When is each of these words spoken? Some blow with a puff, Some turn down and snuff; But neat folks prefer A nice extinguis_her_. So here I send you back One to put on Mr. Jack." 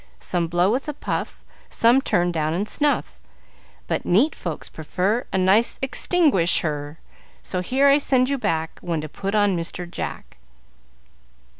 Some 0.19 0.47
blow 0.47 0.71
with 0.71 0.87
a 0.89 0.95
puff, 0.95 1.43
Some 1.69 2.01
turn 2.01 2.31
down 2.31 2.55
and 2.55 2.67
snuff; 2.67 3.19
But 3.85 4.03
neat 4.03 4.33
folks 4.33 4.67
prefer 4.67 5.27
A 5.31 5.37
nice 5.37 5.77
extinguis_her_. 5.77 6.97
So 7.43 7.59
here 7.61 7.85
I 7.85 7.99
send 7.99 8.27
you 8.27 8.39
back 8.39 8.79
One 8.81 9.01
to 9.01 9.07
put 9.07 9.35
on 9.35 9.55
Mr. 9.55 9.87
Jack." 9.87 10.39